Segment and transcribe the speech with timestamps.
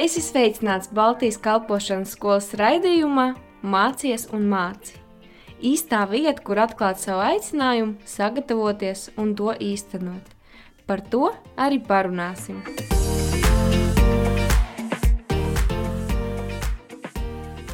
[0.00, 3.30] Es esmu sveicināts Baltijas kalpošanas skolas raidījumā
[3.66, 4.98] Mācies un māci.
[5.64, 10.34] Īstā vieta, kur atklāt savu aicinājumu, sagatavoties un to īstenot.
[10.86, 12.60] Par to arī parunāsim.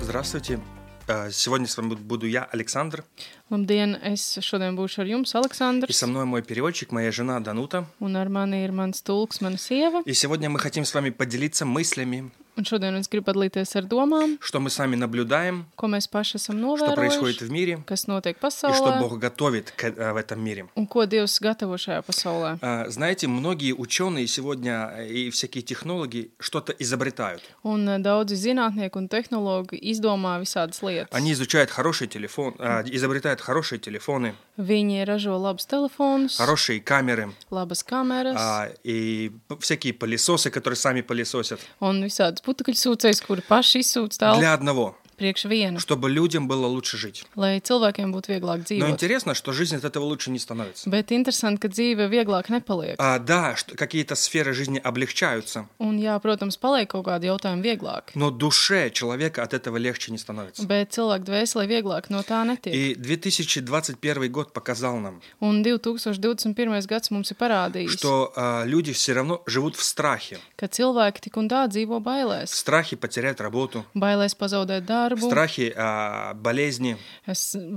[0.02, 0.75] Здравствуйте.
[1.08, 3.04] Э, Сегодня с вами буду я, Александр,
[3.50, 5.92] Labdien, es šodien būšu ar jums, и Aleksandrs.
[5.92, 7.86] со мной мой переводчик, моя жена Данута.
[8.00, 10.02] Un ar mani ir mans tulks, mana sieva.
[10.04, 14.36] И сегодня мы хотим с вами поделиться мыслями, Un šodien es gribu padalīties ar domām,
[14.38, 18.36] что мы сами наблюдаем, ko mēs paši esam что происходит novērojuši, в мире, kas notiek
[18.36, 20.68] и что pasaulē Бог готовит к- э, в этом мире.
[20.76, 22.58] un ko Dievs gatavo šajā pasaulē.
[22.60, 27.40] А, Знаете, многие ученые сегодня э, и всякие технологии что-то изобретают.
[27.64, 31.08] Un eh, daudzi zinātnieki un tehnologi izdomā visādas lietas.
[31.10, 37.82] Они изучают хороший телефон, а, изобретают хорошие телефоны, Viņi ražo labus telefonus, хорошие камеры, labas
[37.82, 41.58] kameras а, и п- всякие пылесосы, которые сами пылесосят.
[41.80, 46.66] un visādas putekļu sūcējas, kuri paši izsūta tālu Для одного, priekš viena, чтобы людям было
[46.66, 47.24] лучше жить.
[47.36, 48.90] lai cilvēkiem būtu vieglāk Но dzīvot.
[48.90, 50.88] интересно, что жизнь от этого лучше не становится.
[50.90, 52.96] Bet interesanti, ka dzīve vieglāk nepaliek.
[52.98, 58.02] А, да, что какие-то сферы жизни облегчаются, Un, jā, protams, paliek kaut kādi jautājumi vieglāk.
[58.14, 60.62] но душе человека от этого легче не становится.
[60.66, 62.72] Bet cilvēku dvēselē vieglāk no tā netiek.
[62.74, 66.86] И 2021 год показал нам, Un 2021.
[66.86, 70.38] gads mums ir parādījis, что а, люди все равно живут в страхе.
[70.56, 72.46] ka cilvēki tik un tā dzīvo В bailēs.
[72.46, 76.95] страхе потерять работу, Bailēs pazaudēt в darbu, strahī uh, болезни,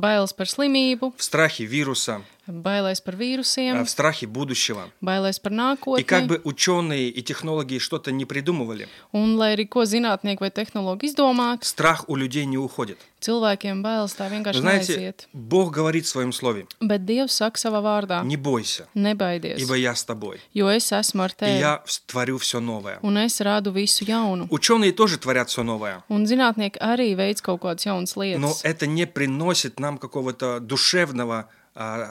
[0.03, 4.92] bailes par slimību, strahī vīrusa, вируса, bailēs par а, vīrusiem, в страхе будущего.
[5.02, 5.52] bailēs par
[6.00, 6.28] И как nākotni.
[6.28, 11.64] бы ученые и технологии что-то не придумывали, Un, lai arī ko zinātnieki vai tehnologi izdomātu,
[11.64, 12.98] страх у людей не уходит.
[13.22, 15.28] cilvēkiem bailes tā Вы vienkārši знаете, neaiziet.
[15.34, 19.96] Бог говорит в своем слове, Bet Dievs saka savā vārdā: не бойся, Nebaidies, ибо я
[19.96, 20.40] с тобой.
[20.54, 23.00] jo es esmu ar И tevi, я вс- творю все новое.
[23.02, 24.48] un es rādu visu jaunu.
[24.52, 26.04] Ученые тоже творят все новое.
[26.10, 28.62] Un zinātnieki arī veids kaut kādas jaunas Но lietas.
[28.64, 31.50] это не приносит нам какого-то душевного а,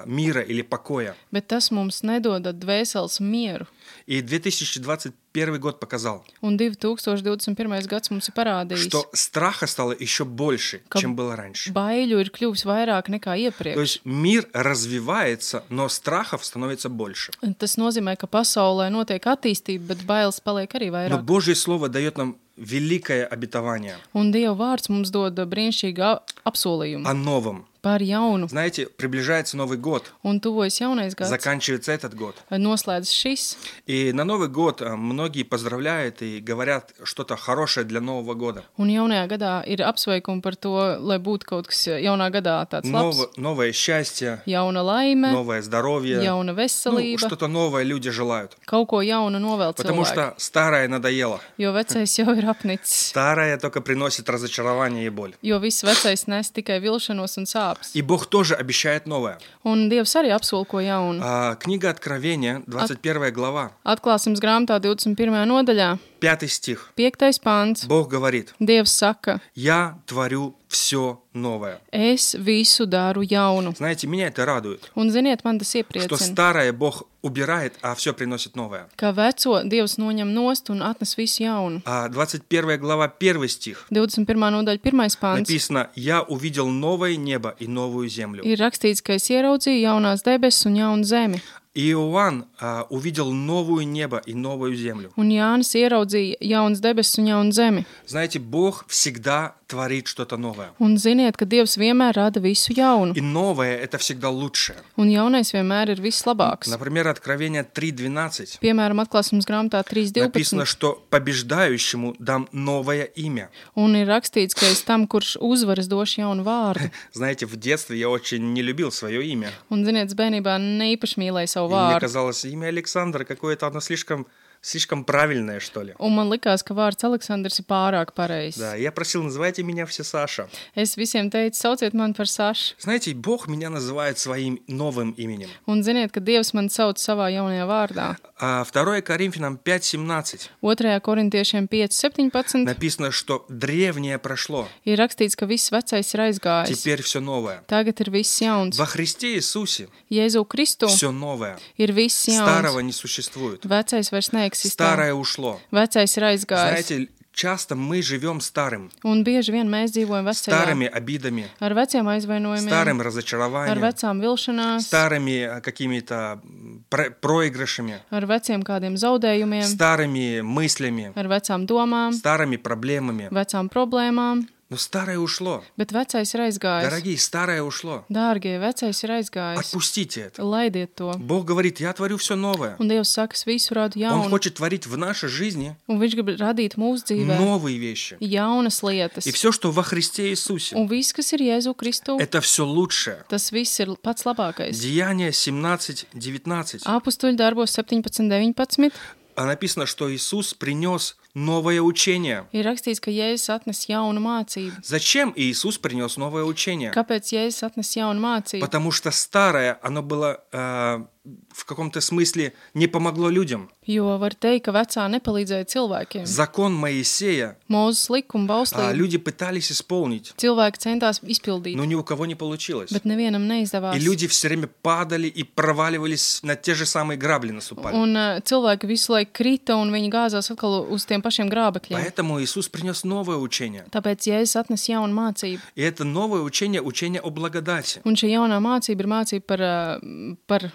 [0.07, 1.15] мира или покоя.
[1.33, 3.67] Bet tas mums nedod dvēseles mieru.
[4.07, 7.87] И 2021 год показал, Un 2021.
[7.89, 11.73] gads mums ir parādījis, что страха стало еще больше, Как- чем было раньше.
[11.73, 13.77] baiļu ir kļuvis vairāk nekā То iepriekš.
[13.81, 17.33] есть мир развивается, но страхов становится больше.
[17.59, 21.23] Tas nozīmē, ka pasaulē notiek attīstība, bet bailes paliek arī Но vairāk.
[21.25, 27.15] Божье Слово дает нам великое обетование Un Dieva vārds mums dod brīnišķīgu a- apsolījumu о
[27.15, 27.65] новом.
[27.83, 28.49] par jaunu.
[28.49, 32.35] Знаете, приближается Новый год, Un tuvojas jaunais gads, заканчивается этот год.
[32.51, 33.57] noslēdzas šis.
[33.87, 38.65] И на Новый год а, многие поздравляют и говорят что-то хорошее для Нового года.
[38.79, 43.17] Un jaunajā gadā ir apsveikumi par to, lai būtu kaut kas jaunā gadā tāds labs.
[43.19, 46.23] Ново- новое счастье, Jauna laime, новое здоровье.
[46.25, 48.57] jauna Ну, veselība, что-то новое люди желают.
[48.67, 50.07] kaut ko jaunu novēl Потому cilvēku.
[50.07, 51.39] что старое надоело.
[51.59, 53.11] Jo vecais jau ir apnicis.
[53.11, 55.35] Старое только приносит разочарование и боль.
[55.43, 57.68] Jo viss vecais nes tikai vilšanos un sāpes.
[57.95, 59.39] И Бог тоже обещает новое.
[59.65, 61.21] Un Dievs arī apsol ko jaunu.
[61.23, 65.45] А, книга Откровения, 21 глава, Atklāsmes grāmatā 21.
[65.47, 66.93] nodaļā, 5 стих.
[66.97, 67.41] 5.
[67.43, 67.87] pāns.
[67.87, 71.81] Бог говорит, Dievs saka, я творю все новое.
[71.93, 73.73] es visu daru jaunu.
[73.77, 78.13] Знаете, меня это радует, Un ziniet, man tas что iepriecina, старое Бог убирает, а все
[78.15, 78.89] приносит новое.
[78.97, 81.83] ka veco Dievs noņem nost un atnes visu jaunu.
[81.85, 83.87] А 21 глава, 1 стих.
[83.91, 84.51] 21.
[84.51, 85.09] nodaļa, 1.
[85.21, 85.39] pāns.
[85.41, 88.43] Написано, я увидел новое небо и новую землю.
[88.45, 91.41] Ir rakstīts, ka es ieraudzīju jaunās debesis un jaunu zemi.
[91.75, 95.11] И Иоанн а, увидел новое небо и новую землю.
[95.17, 97.85] Un Jānis ieraudzīja jaunas debesis un jaunu zemi.
[98.07, 100.71] Знаете, Бог всегда творит что-то новое.
[100.79, 103.13] Un ziniet, ka Dievs vienmēr rada visu jaunu.
[103.15, 104.79] И новое – это всегда лучшее.
[104.97, 106.71] Un jaunais vienmēr ir vislabāks.
[106.71, 110.67] Например, Откровение 3.12 Piemēram, atklāsmes grāmatā написано, 3.12.
[110.67, 113.51] что побеждающему дам новое имя.
[113.75, 116.91] Un ir rakstīts, ka es tam, kurš uzvaras, došu jaunu vārdu.
[117.13, 119.51] Знаете, в детстве я очень не любил свое имя.
[119.71, 122.01] Un, ziniet, es bērnībā neīpaši mīlēju savu И мне vārdu.
[122.01, 124.27] казалось, имя Александра какое-то оно слишком,
[124.61, 125.95] слишком правильное, что ли.
[125.99, 128.59] Un man likās, ka vārds Aleksandrs ir pārāk pareizs.
[128.59, 130.49] Да, я просил, называйте меня все Саша.
[130.75, 132.75] Es visiem teicu, sauciet mani par Sašu.
[132.79, 135.49] Знаете, Бог меня называет своим новым именем.
[135.67, 138.17] Un ziniet, ka Dievs man sauc savā jaunajā vārdā.
[138.39, 141.01] А 2 Коринфянам 5.17 2.
[141.01, 146.75] korintiešiem 5.17 написано, что древнее прошло, ir rakstīts, ka viss vecais ir aizgājis.
[146.75, 147.63] теперь все новое.
[147.69, 148.77] Tagad ir viss jauns.
[148.79, 151.59] Во Христе Иисусе Jēzu Kristu все новое.
[151.79, 152.87] ir viss Старого jauns.
[152.87, 153.65] не существует.
[153.65, 154.71] Vecais vairs neeksistē.
[154.85, 155.61] Старое ушло.
[155.71, 156.87] Vecais ir aizgājis.
[156.87, 162.07] Знаете, часто мы живем старым, Un bieži vien mēs dzīvojam vecajā, старыми обидами, ar veciem
[162.07, 168.97] aizvainojumiem, старым ar разочарованием, vecām vilšanās, старыми э, какими-то м, про- проигрышами, ar veciem kādiem
[168.97, 173.29] zaudējumiem, старыми мыслями, ar vecām domām, старыми проблемами.
[173.31, 175.63] vecām problēmām, Но старое ушло.
[175.77, 176.89] bet vecais ir aizgājis.
[176.89, 178.05] Дорогие, старое ушло.
[178.09, 179.61] Dārgie, vecais ir aizgājis.
[179.61, 180.43] Отпустите это.
[180.43, 181.17] Laidiet to.
[181.19, 182.75] Бог говорит, я творю все новое.
[182.81, 186.15] Un Dievs saka, es visu radu Он jaunu, хочет творить в нашей жизни un Viņš
[186.17, 188.17] grib radīt mūsu dzīvē новые вещи.
[188.21, 189.27] jaunas lietas.
[189.27, 193.23] И все, что во Христе Иисусе, Un viss, kas ir Jēzu Kristu, это все лучшее.
[193.29, 194.73] tas viss ir pats labākais.
[194.73, 196.83] Деяние 17, 19.
[196.87, 198.93] Apstuļu darbos 17, 19
[199.37, 202.46] А написано, что Иисус принес новое учение.
[202.52, 204.82] ir rakstīts, ka Jēzus atnes jaunu mācību.
[204.84, 206.92] Зачем Иисус принес новое учение?
[206.92, 208.62] Kāpēc Jēzus atnes jaunu mācību?
[208.62, 211.06] Потому что старое, оно было э,
[211.51, 213.71] в каком-то смысле не помогло людям.
[213.87, 216.27] Jo var teikt, ka vecā nepalīdzēja cilvēkiem.
[216.29, 222.03] Закон Моисея Mūzes likuma а, bauslība люди пытались исполнить, cilvēki centās izpildīt, но ни у
[222.03, 222.93] кого не получилось.
[222.93, 223.97] bet nevienam neizdevās.
[223.97, 227.97] И люди все время падали и проваливались на те же самые грабли наступали.
[227.97, 231.97] Un uh, cilvēki visu laiku krita, un viņi gāzās atkal uz tiem pašiem grābekļiem.
[231.97, 233.87] Поэтому Иисус принес новое учение.
[233.91, 235.61] Tāpēc Jēzus atnes jaunu mācību.
[235.75, 238.01] И это новое учение, учение о благодати.
[238.05, 240.73] Un šī jaunā mācība ir mācība par, uh, par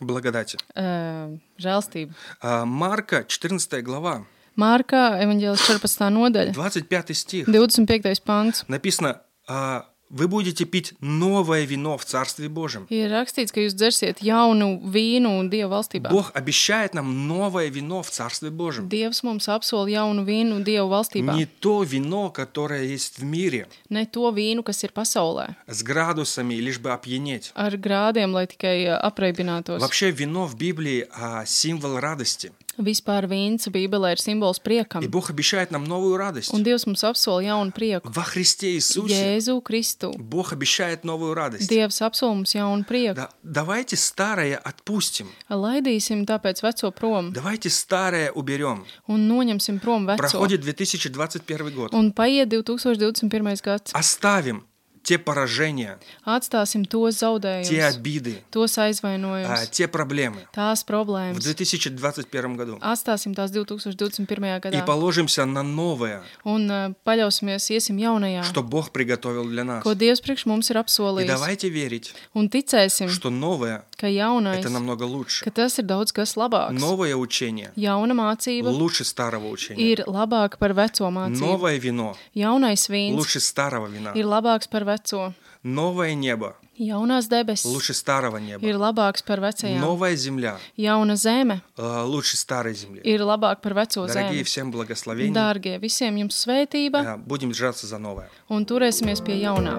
[0.00, 0.56] Благодати.
[0.76, 2.12] uh, žēlstību.
[2.40, 4.24] А, Марка, 14 глава,
[4.56, 6.10] Mārkā, evanģēlis 14.
[6.12, 7.46] nodaļa, 25 стих.
[7.48, 8.20] 25.
[8.24, 8.64] pants.
[8.68, 12.86] Написано, а, вы будете пить новое вино в Царстве Божьем.
[12.90, 16.10] Ir rakstīts, ka jūs dzersiet jaunu vīnu Dieva valstībā.
[16.10, 18.88] Бог обещает нам новое вино в Царстве Божьем.
[18.88, 21.34] Dievs mums apsola jaunu vīnu Dieva valstībā.
[21.34, 26.56] Не то вино, которое есть в мире, Ne to vīnu, kas ir pasaulē, с градусами,
[26.56, 27.50] лишь бы опьянеть.
[27.54, 29.80] ar grādiem, lai tikai ā, apreibinātos.
[29.80, 32.52] Вообще вино в Библии а, символ радости.
[32.78, 35.02] Vispār vīns Bībelē ir simbols priekam.
[35.04, 36.54] И Бог обещает нам новую радость.
[36.54, 38.08] Un Dievs mums apsola jaunu prieku.
[38.08, 40.16] Во Христе Иисусе Jēzu Kristu.
[40.16, 41.70] Бог обещает новую радость.
[41.70, 43.14] Dievs apsola mums jaunu prieku.
[43.16, 45.28] Да, давайте старое отпустим.
[45.50, 48.84] Laidīsim tāpēc veco prom Давайте старое уберем.
[49.06, 50.16] un noņemsim prom veco.
[50.16, 51.92] Проходит 2021 год.
[51.92, 53.60] Un paiet 2021.
[53.62, 53.90] gads.
[53.92, 54.64] Оставим
[55.06, 61.42] те поражения, Atstāsim tos те zaudējumus, обиды, tos а, aizvainojumus, те проблемы tās в problēmas.
[61.42, 62.78] 2021 году.
[62.80, 64.22] Atstāsim tās 2021.
[64.22, 69.82] И gadā положимся на новое, un uh, paļausimies, iesim jaunajā, что Бог приготовил для нас.
[69.82, 71.26] ko Dievs priekš mums ir И apsolījis.
[71.26, 75.44] давайте верить, Un ticēsim, что новое ka jaunais, это намного лучше.
[75.44, 76.72] ka tas ir daudz kas labāks.
[76.78, 79.82] Новое учение Jauna mācība лучше старого учения.
[79.92, 81.40] ir labāka par veco mācību.
[81.40, 84.12] Новое вино Jaunais vīns лучше старого вина.
[84.14, 85.32] ir labāks par veco.
[85.62, 88.64] Новое небо Jaunās debesis лучше старого неба.
[88.66, 89.78] ir labāks par vecajām.
[89.78, 93.00] Новая земля Jauna zeme э, лучше старой земли.
[93.04, 94.44] ir labāka par veco Дорогие, zemi.
[94.44, 95.32] всем благословений.
[95.32, 98.28] Dārgie, visiem jums svētība Э, Будем держаться за новое.
[98.48, 99.78] un turēsimies pie jaunā.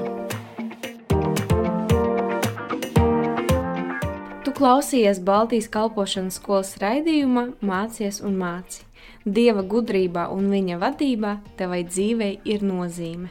[4.58, 8.82] Klausījies Baltijas kalpošanas skolas raidījumā Mācies un māci.
[9.22, 13.30] Dieva gudrībā un viņa vadībā tevai dzīvei ir nozīme.